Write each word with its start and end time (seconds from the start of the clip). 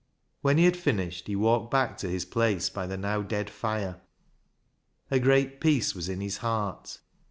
When 0.41 0.57
he 0.57 0.65
had 0.65 0.75
finished 0.77 1.27
he 1.27 1.35
walked 1.35 1.69
back 1.69 1.95
to 1.99 2.09
his 2.09 2.25
place 2.25 2.71
by 2.71 2.87
the 2.87 2.97
now 2.97 3.21
dead 3.21 3.51
fire. 3.51 4.01
A 5.11 5.19
great 5.19 5.59
peace 5.61 5.93
was 5.93 6.09
in 6.09 6.21
his 6.21 6.37
heart. 6.37 6.97